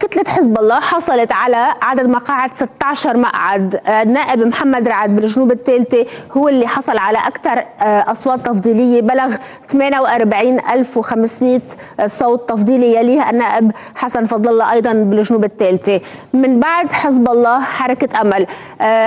كتلة 0.00 0.24
حزب 0.28 0.58
الله 0.58 0.80
حصلت 0.80 1.32
على 1.32 1.74
عدد 1.82 2.06
مقاعد 2.08 2.52
16 2.54 3.16
مقعد. 3.16 3.80
النائب 3.88 4.42
آه، 4.42 4.44
محمد 4.46 4.88
رعد 4.88 5.16
بالجنوب 5.16 5.52
الثالثة 5.52 6.06
هو 6.32 6.48
اللي 6.48 6.66
حصل 6.66 6.98
على 6.98 7.18
أكثر 7.18 7.64
آه، 7.80 8.10
أصوات 8.12 8.46
تفضيلية 8.46 9.02
بلغ 9.02 9.34
48500 9.68 11.60
صوت 12.06 12.48
تفضيلي 12.48 12.94
يليها 12.94 13.30
النائب 13.30 13.70
حسن 13.94 14.24
فضل 14.26 14.50
الله 14.50 14.72
أيضا 14.72 14.92
بالجنوب 14.92 15.44
الثالثة 15.44 16.00
من 16.32 16.60
بعد 16.60 16.92
حزب 16.92 17.28
الله 17.28 17.60
حركة 17.60 18.20
أمل. 18.20 18.46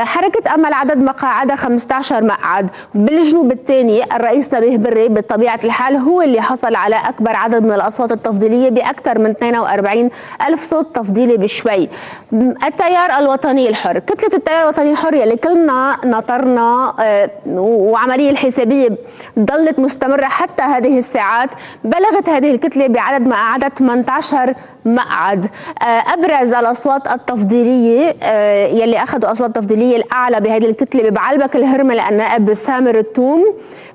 حركة 0.05 0.53
أمل 0.55 0.73
عدد 0.73 0.97
مقاعدها 0.97 1.55
15 1.55 2.23
مقعد. 2.23 2.69
بالجنوب 2.95 3.51
الثاني 3.51 4.03
الرئيس 4.15 4.53
نبيه 4.53 4.77
بري 4.77 5.07
بطبيعة 5.09 5.59
الحال 5.63 5.95
هو 5.95 6.21
اللي 6.21 6.41
حصل 6.41 6.75
على 6.75 6.95
أكبر 6.95 7.35
عدد 7.35 7.63
من 7.63 7.71
الأصوات 7.71 8.11
التفضيلية 8.11 8.69
بأكثر 8.69 9.19
من 9.19 9.29
42 9.29 10.09
ألف 10.48 10.70
صوت 10.70 10.96
تفضيلي 10.96 11.38
بشوي. 11.38 11.89
التيار 12.63 13.20
الوطني 13.20 13.70
الحر. 13.70 14.00
كتلة 14.00 14.30
التيار 14.34 14.62
الوطني 14.63 14.92
الحر 14.92 15.13
يلي 15.13 15.36
كلنا 15.36 15.98
نطرنا 16.06 16.94
آه، 17.00 17.30
وعملية 17.58 18.30
الحسابية 18.30 18.89
ظلت 19.39 19.80
مستمرة 19.80 20.25
حتى 20.25 20.63
هذه 20.63 20.98
الساعات. 20.98 21.50
بلغت 21.84 22.30
هذه 22.30 22.51
الكتلة 22.51 22.88
بعدد 22.88 23.27
مقعدات 23.27 23.80
18 23.80 24.54
مقعد. 24.86 25.46
آه، 25.82 26.04
أبرز 26.13 26.54
الأصوات 26.54 27.08
التفضيلية 27.08 28.16
آه، 28.24 28.68
يلي 28.68 29.04
أخذوا 29.04 29.32
أصوات 29.32 29.56
تفضيلية 29.56 29.98
الأعلى 29.98 30.39
بهذه 30.39 30.66
الكتلة 30.66 31.10
ببعلبك 31.10 31.56
الهرمل 31.56 32.00
النائب 32.00 32.54
سامر 32.54 32.96
التوم. 32.98 33.46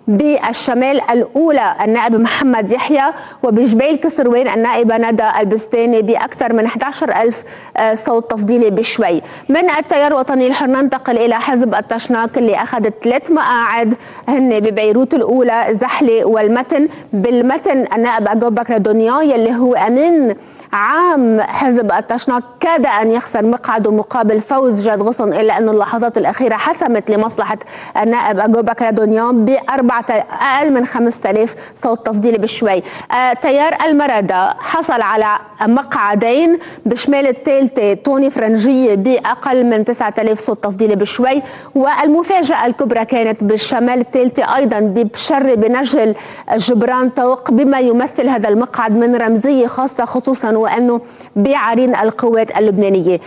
بالشمال 0.09 1.01
الأولى 1.11 1.75
النائب 1.85 2.15
محمد 2.21 2.73
يحيى 2.73 3.03
وبجبيل 3.43 3.97
كسروين 3.97 4.49
النائبة 4.49 4.97
ندى 4.97 5.29
البستاني 5.41 6.03
بأكثر 6.03 6.53
من 6.53 6.65
11 6.65 7.23
ألف 7.23 7.43
آه، 7.77 7.95
صوت 7.95 8.31
تفضيلي 8.31 8.71
بشوي. 8.71 9.23
من 9.49 9.71
التيار 9.71 10.13
الوطني 10.13 10.47
الحر 10.47 10.67
ننتقل 10.67 11.19
إلى 11.19 11.35
حزب 11.35 11.75
الطاشناق 11.75 12.39
اللي 12.39 12.55
أخذ 12.55 12.89
ثلاث 13.05 13.31
مقاعد 13.31 13.95
هن 14.29 14.61
ببيروت 14.61 15.15
الأولى 15.15 15.67
زحلة 15.71 16.25
والمتن. 16.25 16.89
بالمتن 17.13 17.85
النائب 17.97 18.29
أغوب 18.29 18.51
بقرادونيان 18.51 19.23
يلي 19.23 19.55
هو 19.55 19.75
أمين 19.75 20.35
عام 20.73 21.41
حزب 21.41 21.93
الطاشناق 21.93 22.43
كاد 22.61 22.87
أن 22.87 23.11
يخسر 23.11 23.45
مقعده 23.45 23.91
مقابل 23.93 24.41
فوز 24.41 24.89
جاد 24.89 25.03
غصن 25.03 25.33
إلا 25.33 25.59
أن 25.59 25.69
اللحظات 25.69 26.19
الأخيرة 26.19 26.57
حسمت 26.57 27.11
لمصلحة 27.11 27.59
النائب 28.03 28.41
أغوب 28.41 28.63
بقرادونيان 28.63 29.45
بأربعة 29.45 30.05
أقل 30.11 30.73
من 30.73 30.87
5000 30.87 31.55
صوت 31.83 32.07
تفضيلي 32.07 32.39
بشوي. 32.39 32.83
آه 33.13 33.33
تيار 33.33 33.77
المردة 33.87 34.55
حصل 34.59 35.01
على 35.03 35.39
مقعدين 35.67 36.59
بشمال 36.87 37.27
الثالثة 37.27 37.95
توني 37.95 38.31
فرنجية 38.31 38.95
بأقل 38.95 39.67
من 39.67 39.85
9000 39.85 40.41
صوت 40.41 40.65
تفضيلي 40.65 40.97
بشوي. 40.97 41.43
والمفاجأة 41.75 42.67
الكبرى 42.67 43.05
كانت 43.05 43.45
بالشمال 43.45 44.01
الثالثة 44.01 44.57
أيضا 44.57 44.81
بشر 44.81 45.55
بنجل 45.55 46.15
جبران 46.57 47.09
طوق 47.11 47.51
بما 47.51 47.79
يمثل 47.81 48.29
هذا 48.29 48.49
المقعد 48.49 48.93
من 48.97 49.17
رمزية 49.17 49.67
خاصة 49.67 50.05
خصوصا 50.05 50.62
وأنه 50.63 51.01
بعرين 51.37 51.97
القوات 51.97 52.59
اللبنانية. 52.59 53.21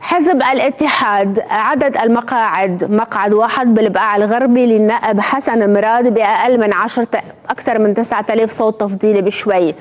حزب 0.00 0.42
الاتحاد 0.52 1.42
عدد 1.50 1.96
المقاعد 1.96 2.92
مقعد 2.92 3.32
واحد 3.32 3.74
بالبقاع 3.74 4.16
الغربي 4.16 4.66
للنائب 4.66 5.20
حسن 5.20 5.72
مراد 5.72 6.14
بأقل 6.14 6.60
من 6.60 6.72
عشرة 6.72 7.22
أكثر 7.50 7.78
من 7.78 7.94
9000 7.94 8.50
صوت 8.50 8.80
تفضيلي 8.80 9.22
بشوي. 9.22 9.74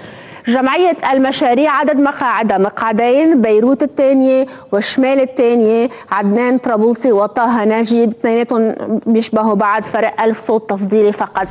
جمعية 0.48 0.98
المشاريع 1.12 1.72
عدد 1.72 2.00
مقاعدها 2.00 2.58
مقعدين 2.58 3.42
بيروت 3.42 3.84
الثانية 3.84 4.46
والشمال 4.72 5.22
الثانية 5.22 5.90
عدنان 6.12 6.58
طرابلسي 6.58 7.12
وطه 7.12 7.64
ناجي 7.66 8.04
اثنيناتهم 8.04 8.76
بيشبهوا 9.06 9.54
بعض 9.54 9.84
فرق 9.84 10.22
ألف 10.22 10.40
صوت 10.40 10.70
تفضيلي 10.70 11.12
فقط. 11.12 11.48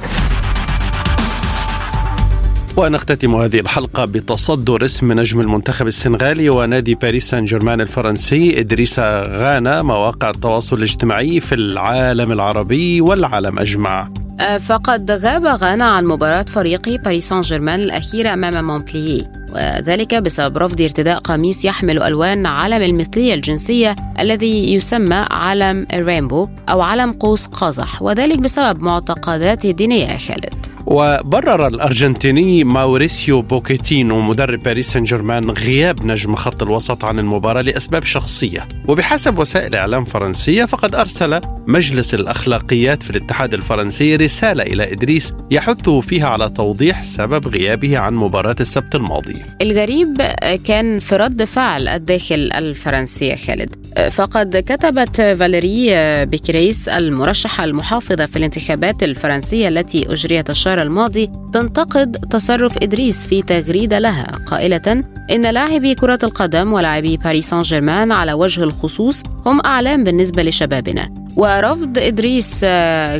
ونختتم 2.79 3.37
هذه 3.37 3.61
الحلقة 3.61 4.05
بتصدر 4.05 4.85
اسم 4.85 5.13
نجم 5.13 5.41
المنتخب 5.41 5.87
السنغالي 5.87 6.51
ونادي 6.51 6.95
باريس 6.95 7.31
سان 7.31 7.45
جيرمان 7.45 7.81
الفرنسي 7.81 8.61
إدريس 8.61 8.99
غانا 8.99 9.83
مواقع 9.83 10.31
التواصل 10.31 10.77
الاجتماعي 10.77 11.41
في 11.41 11.55
العالم 11.55 12.33
العربي 12.33 13.01
والعالم 13.01 13.59
أجمع. 13.59 14.09
أه، 14.41 14.59
فقد 14.59 15.11
غاب 15.11 15.45
غانا 15.47 15.85
عن 15.85 16.05
مباراة 16.05 16.43
فريق 16.43 16.89
باريس 16.89 17.29
سان 17.29 17.41
جيرمان 17.41 17.81
الأخيرة 17.81 18.35
أمام 18.35 18.65
مونبلييه 18.65 19.33
وذلك 19.55 20.15
بسبب 20.15 20.59
رفض 20.59 20.81
ارتداء 20.81 21.19
قميص 21.19 21.65
يحمل 21.65 22.03
ألوان 22.03 22.47
علم 22.47 22.83
المثلية 22.83 23.35
الجنسية 23.35 23.97
الذي 24.21 24.75
يسمى 24.75 25.25
علم 25.31 25.87
ال 25.93 26.00
rainbow 26.00 26.49
أو 26.69 26.81
علم 26.81 27.13
قوس 27.13 27.47
قزح 27.47 28.03
وذلك 28.03 28.39
بسبب 28.39 28.83
معتقدات 28.83 29.67
دينية 29.67 30.07
يا 30.07 30.19
خالد. 30.19 30.58
وبرر 30.91 31.67
الأرجنتيني 31.67 32.65
ماوريسيو 32.65 33.43
بوكيتينو 33.43 34.21
مدرب 34.21 34.59
باريس 34.59 34.91
سان 34.91 35.05
جيرمان 35.05 35.51
غياب 35.51 36.07
نجم 36.07 36.35
خط 36.35 36.63
الوسط 36.63 37.05
عن 37.05 37.19
المباراة 37.19 37.63
لأسباب 37.63 38.05
شخصية. 38.05 38.69
وبحسب 38.89 39.39
وسائل 39.39 39.75
إعلام 39.75 40.05
فرنسية 40.05 40.65
فقد 40.65 40.95
أرسل 40.95 41.41
مجلس 41.67 42.15
الأخلاقيات 42.15 43.03
في 43.03 43.11
الاتحاد 43.11 43.55
الفرنسي 43.55 44.17
رسالة 44.17 44.63
إلى 44.63 44.93
إدريس 44.93 45.35
يحثه 45.51 46.01
فيها 46.01 46.29
على 46.29 46.49
توضيح 46.49 47.03
سبب 47.03 47.49
غيابه 47.49 47.99
عن 47.99 48.15
مباراة 48.15 48.57
السبت 48.61 48.95
الماضي. 48.95 49.43
الغريب 49.63 50.23
كان 50.65 50.99
في 50.99 51.17
رد 51.17 51.45
فعل 51.45 51.89
الداخل 51.89 52.51
الفرنسي 52.55 53.37
خالد. 53.37 53.89
فقد 54.11 54.57
كتبت 54.57 55.17
فاليري 55.17 55.91
بكريس 56.27 56.89
المرشحة 56.89 57.65
المحافظة 57.65 58.27
في 58.27 58.37
الانتخابات 58.37 59.03
الفرنسية 59.03 59.69
التي 59.69 60.13
أجريت 60.13 60.51
الشهر 60.51 60.78
الماضي 60.83 61.31
تنتقد 61.53 62.17
تصرف 62.31 62.77
إدريس 62.83 63.25
في 63.25 63.43
تغريدة 63.43 63.99
لها 63.99 64.27
قائلة 64.47 65.05
إن 65.31 65.51
لاعبي 65.51 65.95
كرة 65.95 66.19
القدم 66.23 66.73
ولاعبي 66.73 67.17
باريس 67.17 67.49
سان 67.51 67.61
جيرمان 67.61 68.13
على 68.13 68.33
وجه 68.33 68.63
الخصوص 68.63 69.23
هم 69.47 69.61
أعلام 69.65 70.05
بالنسبة 70.05 70.43
لشبابنا. 70.43 71.09
ورفض 71.37 71.99
إدريس 71.99 72.65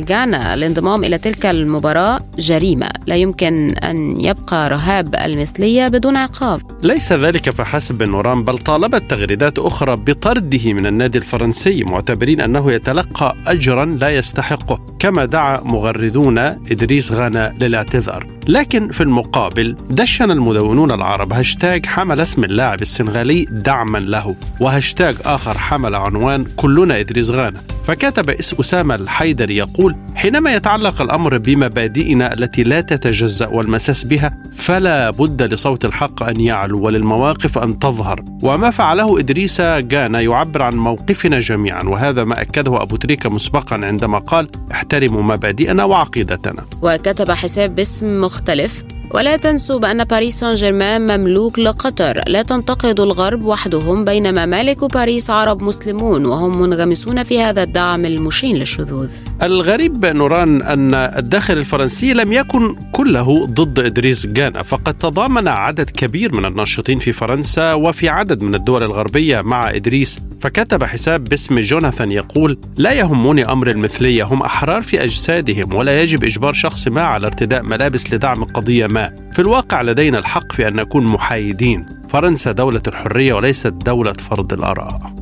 جانا 0.05 0.53
الانضمام 0.53 1.03
إلى 1.03 1.17
تلك 1.17 1.45
المباراة 1.45 2.19
جريمة. 2.37 2.89
لا 3.07 3.15
يمكن 3.15 3.75
أن 3.77 4.25
يبقى 4.25 4.69
رهاب 4.69 5.15
المثلية 5.15 5.87
بدون 5.87 6.15
عقاب. 6.15 6.61
ليس 6.83 7.13
ذلك 7.13 7.49
فحسب 7.49 8.03
نوران 8.03 8.43
بل 8.43 8.57
طالبت 8.57 9.03
تغريدات 9.09 9.59
أخرى 9.59 9.95
بطرده 9.95 10.73
من 10.73 10.85
النادي 10.85 11.17
الفرنسي 11.17 11.83
معتبرين 11.83 12.41
أنه 12.41 12.71
يتلقى 12.71 13.35
أجرا 13.47 13.85
لا 13.85 14.09
يستحقه 14.09 14.79
كما 14.99 15.25
دعا 15.25 15.61
مغردون 15.63 16.37
إدريس 16.37 17.11
غانا 17.11 17.48
للاعتذار. 17.61 18.27
لكن 18.47 18.91
في 18.91 19.01
المقابل 19.01 19.75
دشن 19.89 20.31
المدونون 20.31 20.91
العرب 20.91 21.33
هاشتاج 21.33 21.85
حمل 21.85 22.21
اسم 22.21 22.43
اللاعب 22.43 22.81
السنغالي 22.81 23.45
دعما 23.49 23.97
له 23.97 24.35
وهاشتاج 24.59 25.15
آخر 25.25 25.57
حمل 25.57 25.95
عنوان 25.95 26.45
كلنا 26.55 26.99
إدريس 26.99 27.29
غانا. 27.29 27.61
فكتب 27.83 28.29
أسامة 28.29 28.95
الحيدري 28.95 29.57
يقول 29.57 29.95
حينما 30.15 30.53
يتعلق 30.53 31.01
الأمر 31.01 31.37
بمبادئنا 31.37 32.33
التي 32.33 32.63
لا 32.63 32.81
تتجزأ 32.81 33.47
والمساس 33.47 34.03
بها 34.03 34.37
فلا 34.53 35.09
بد 35.09 35.53
لصوت 35.53 35.85
الحق 35.85 36.23
أن 36.23 36.41
يعلو 36.41 36.79
وللمواقف 36.79 37.57
أن 37.57 37.79
تظهر. 37.79 38.23
وما 38.43 38.69
فعله 38.69 39.19
إدريس 39.19 39.61
جانا 39.61 40.21
يعبر 40.21 40.61
عن 40.61 40.75
موقفنا 40.75 41.39
جميعا 41.39 41.83
وهذا 41.83 42.23
ما 42.23 42.41
أكده 42.41 42.81
أبو 42.81 42.95
تريكة 42.95 43.29
مسبقا 43.29 43.75
عندما 43.75 44.19
قال 44.19 44.49
احترموا 44.71 45.21
مبادئنا 45.21 45.83
وعقيدتنا 45.83 46.65
وكتب 46.81 47.28
حساب 47.35 47.75
باسم 47.75 48.19
مختلف. 48.19 48.83
ولا 49.11 49.37
تنسوا 49.37 49.79
بأن 49.79 50.03
باريس 50.03 50.39
سان 50.39 50.55
جيرمان 50.55 51.19
مملوك 51.19 51.59
لقطر. 51.59 52.21
لا 52.27 52.41
تنتقد 52.41 52.99
الغرب 52.99 53.45
وحدهم 53.45 54.05
بينما 54.05 54.45
مالك 54.45 54.93
باريس 54.93 55.29
عرب 55.29 55.63
مسلمون 55.63 56.25
وهم 56.25 56.61
منغمسون 56.61 57.23
في 57.23 57.41
هذا 57.41 57.63
الدعم 57.63 58.05
المشين 58.05 58.55
للشذوذ. 58.55 59.09
الغريب 59.43 60.05
نوران 60.05 60.61
أن 60.61 60.93
الداخل 60.93 61.57
الفرنسي 61.57 62.13
لم 62.13 62.31
يكن 62.31 62.75
كله 62.91 63.45
ضد 63.45 63.79
إدريس 63.79 64.27
جانا 64.27 64.63
فقد 64.63 64.93
تضامن 64.93 65.47
عدد 65.47 65.89
كبير 65.89 66.35
من 66.35 66.45
الناشطين 66.45 66.99
في 66.99 67.11
فرنسا 67.11 67.73
وفي 67.73 68.09
عدد 68.09 68.43
من 68.43 68.55
الدول 68.55 68.83
الغربية 68.83 69.41
مع 69.41 69.69
إدريس 69.69 70.19
فكتب 70.41 70.83
حساب 70.83 71.23
باسم 71.23 71.59
جوناثان 71.59 72.11
يقول 72.11 72.59
لا 72.77 72.91
يهمني 72.91 73.51
أمر 73.51 73.69
المثلية 73.69 74.23
هم 74.23 74.43
أحرار 74.43 74.81
في 74.81 75.03
أجسادهم 75.03 75.75
ولا 75.75 76.01
يجب 76.01 76.23
إجبار 76.23 76.53
شخص 76.53 76.87
ما 76.87 77.01
على 77.01 77.27
ارتداء 77.27 77.63
ملابس 77.63 78.13
لدعم 78.13 78.43
قضية 78.43 78.87
ما 78.87 78.98
في 79.31 79.39
الواقع 79.39 79.81
لدينا 79.81 80.17
الحق 80.17 80.51
في 80.51 80.67
أن 80.67 80.75
نكون 80.75 81.03
محايدين. 81.03 81.85
فرنسا 82.09 82.51
دولة 82.51 82.81
الحرية 82.87 83.33
وليست 83.33 83.67
دولة 83.67 84.13
فرض 84.13 84.53
الآراء. 84.53 85.13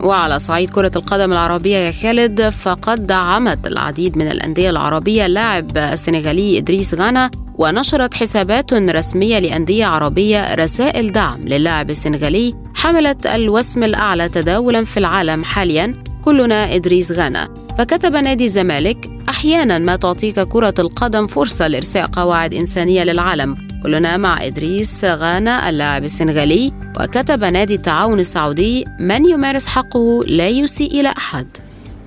وعلى 0.00 0.38
صعيد 0.38 0.70
كرة 0.70 0.92
القدم 0.96 1.32
العربية 1.32 1.76
يا 1.76 1.92
خالد 1.92 2.48
فقد 2.48 3.06
دعمت 3.06 3.66
العديد 3.66 4.18
من 4.18 4.30
الأندية 4.30 4.70
العربية 4.70 5.26
اللاعب 5.26 5.76
السنغالي 5.76 6.58
إدريس 6.58 6.94
غانا 6.94 7.30
ونشرت 7.58 8.14
حسابات 8.14 8.72
رسمية 8.72 9.38
لأندية 9.38 9.86
عربية 9.86 10.54
رسائل 10.54 11.12
دعم 11.12 11.40
للاعب 11.40 11.90
السنغالي 11.90 12.54
حملت 12.74 13.26
الوسم 13.26 13.84
الأعلى 13.84 14.28
تداولا 14.28 14.84
في 14.84 14.96
العالم 14.96 15.44
حاليا. 15.44 15.94
كلنا 16.24 16.74
إدريس 16.74 17.12
غانا. 17.12 17.48
فكتب 17.78 18.16
نادي 18.16 18.44
الزمالك 18.44 19.10
أحيانا 19.28 19.78
ما 19.78 19.96
تعطيك 19.96 20.40
كرة 20.40 20.74
القدم 20.78 21.26
فرصة 21.26 21.66
لإرساء 21.66 22.06
قواعد 22.06 22.54
إنسانية 22.54 23.04
للعالم. 23.04 23.56
كلنا 23.82 24.16
مع 24.16 24.46
إدريس 24.46 25.04
غانا 25.04 25.68
اللاعب 25.68 26.04
السنغالي. 26.04 26.72
وكتب 27.00 27.44
نادي 27.44 27.74
التعاون 27.74 28.20
السعودي 28.20 28.84
من 29.00 29.30
يمارس 29.30 29.66
حقه 29.66 30.20
لا 30.26 30.48
يسيء 30.48 31.00
إلى 31.00 31.08
أحد. 31.08 31.46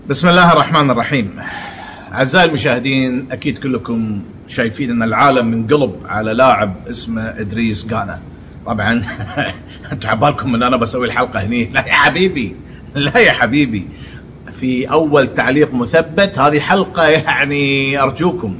بسم 0.09 0.29
الله 0.29 0.51
الرحمن 0.53 0.91
الرحيم. 0.91 1.39
أعزائي 2.13 2.49
المشاهدين 2.49 3.27
أكيد 3.31 3.57
كلكم 3.57 4.21
شايفين 4.47 4.91
أن 4.91 5.03
العالم 5.03 5.47
منقلب 5.47 5.95
على 6.05 6.33
لاعب 6.33 6.73
اسمه 6.89 7.21
إدريس 7.21 7.85
غانا. 7.91 8.19
طبعا 8.65 9.05
أنتم 9.91 10.09
عبالكم 10.09 10.55
إن 10.55 10.63
أنا 10.63 10.77
بسوي 10.77 11.07
الحلقة 11.07 11.39
هني. 11.39 11.65
لا 11.65 11.87
يا 11.87 11.93
حبيبي. 11.93 12.66
لا 13.05 13.17
يا 13.17 13.31
حبيبي 13.31 13.87
في 14.59 14.91
أول 14.91 15.33
تعليق 15.33 15.73
مثبت 15.73 16.39
هذه 16.39 16.59
حلقة 16.59 17.07
يعني 17.07 18.01
أرجوكم 18.01 18.55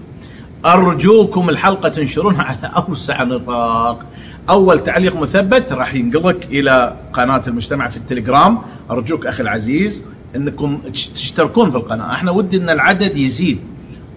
أرجوكم 0.66 1.50
الحلقة 1.50 1.90
تنشرونها 1.90 2.44
على 2.44 2.74
أوسع 2.88 3.24
نطاق. 3.24 4.06
أول 4.50 4.80
تعليق 4.80 5.16
مثبت 5.16 5.72
راح 5.72 5.94
ينقلك 5.94 6.46
إلى 6.46 6.96
قناة 7.14 7.44
المجتمع 7.48 7.88
في 7.88 7.98
التليجرام. 7.98 8.60
أرجوك 8.92 9.26
أخي 9.26 9.44
العزيز 9.44 10.04
إنكم 10.36 10.78
تشتركون 10.94 11.72
في 11.72 11.78
القناة. 11.78 12.14
إحنا 12.14 12.32
ودي 12.32 12.58
إن 12.58 12.70
العدد 12.70 13.18
يزيد. 13.18 13.60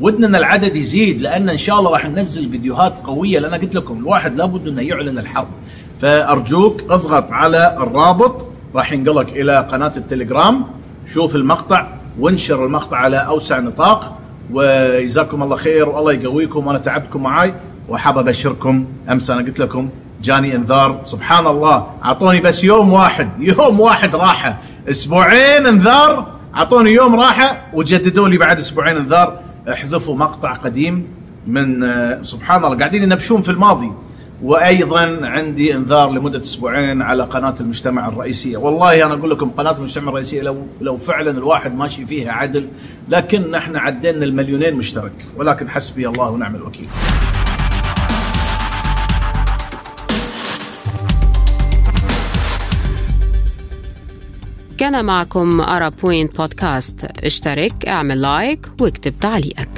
ودنا 0.01 0.27
إن 0.27 0.35
العدد 0.35 0.77
يزيد 0.77 1.21
لأن 1.21 1.49
إن 1.49 1.59
شاء 1.59 1.79
الله 1.79 1.91
راح 1.91 2.09
ننزل 2.09 2.51
فيديوهات 2.51 2.95
قوية. 3.05 3.39
لأن 3.39 3.55
قلت 3.55 3.75
لكم 3.75 3.99
الواحد 3.99 4.37
لابد 4.37 4.69
إنه 4.69 4.83
يعلن 4.83 5.19
الحرب. 5.19 5.49
فأرجوك 6.01 6.83
اضغط 6.83 7.31
على 7.31 7.77
الرابط 7.81 8.50
راح 8.75 8.93
ينقلك 8.93 9.29
إلى 9.29 9.59
قناة 9.73 9.93
التليجرام. 9.97 10.65
شوف 11.07 11.37
المقطع 11.37 11.87
وانشر 12.19 12.67
المقطع 12.67 12.97
على 12.97 13.17
أوسع 13.17 13.59
نطاق. 13.59 14.17
وجزاكم 14.53 15.43
الله 15.43 15.57
خير 15.57 15.89
والله 15.89 16.13
يقويكم 16.13 16.67
وأنا 16.67 16.79
تعبتكم 16.79 17.23
معاي. 17.23 17.55
وحاب 17.89 18.19
أبشركم 18.19 18.85
أمس 19.11 19.31
أنا 19.31 19.43
قلت 19.43 19.59
لكم 19.59 19.89
جاني 20.23 20.57
إنذار. 20.57 21.01
سبحان 21.05 21.47
الله 21.47 21.87
أعطوني 22.05 22.41
بس 22.41 22.65
يوم 22.65 22.93
واحد 22.93 23.31
يوم 23.39 23.81
واحد 23.81 24.15
راحة. 24.17 24.59
أسبوعين 24.91 25.67
إنذار 25.67 26.27
أعطوني 26.55 26.91
يوم 26.91 27.21
راحة 27.21 27.63
وجددوا 27.75 28.29
لي 28.29 28.39
بعد 28.39 28.59
أسبوعين 28.59 28.97
إنذار. 28.97 29.41
احذفوا 29.73 30.17
مقطع 30.17 30.53
قديم 30.53 31.07
من 31.47 31.87
سبحان 32.23 32.65
الله 32.65 32.79
قاعدين 32.79 33.03
ينبشون 33.03 33.43
في 33.43 33.51
الماضي. 33.51 33.93
وأيضا 34.43 35.19
عندي 35.23 35.75
إنذار 35.75 36.11
لمدة 36.11 36.41
أسبوعين 36.41 37.03
على 37.03 37.23
قناة 37.23 37.55
المجتمع 37.61 38.09
الرئيسية، 38.09 38.57
والله 38.57 39.07
أنا 39.07 39.15
أقول 39.15 39.31
لكم 39.31 39.51
قناة 39.51 39.77
المجتمع 39.79 40.09
الرئيسية 40.09 40.43
لو 40.43 40.67
لو 40.81 40.97
فعلا 40.97 41.31
الواحد 41.31 41.75
ماشي 41.75 42.07
فيها 42.07 42.33
عدل 42.33 42.69
لكن 43.09 43.55
إحنا 43.55 43.81
عدينا 43.81 44.25
المليونين 44.25 44.75
مشترك، 44.75 45.13
ولكن 45.37 45.69
حسبي 45.69 46.09
الله 46.09 46.31
ونعم 46.31 46.57
الوكيل. 46.57 46.89
كان 54.79 55.05
معكم 55.05 55.61
أرا 55.61 55.89
بوينت 55.89 56.37
بودكاست 56.37 57.05
اشترك 57.25 57.89
اعمل 57.89 58.21
like 58.21 58.67
واكتب 58.81 59.15
تعليقك. 59.21 59.69